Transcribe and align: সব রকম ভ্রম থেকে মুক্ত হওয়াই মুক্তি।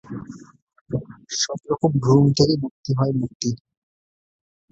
সব 1.33 1.59
রকম 1.69 1.91
ভ্রম 2.03 2.25
থেকে 2.37 2.55
মুক্ত 2.63 2.85
হওয়াই 2.89 3.13
মুক্তি। 3.21 3.49